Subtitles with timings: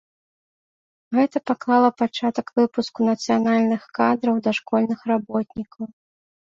[1.17, 5.83] Гэта паклала пачатак выпуску нацыянальных кадраў дашкольных работнікаў.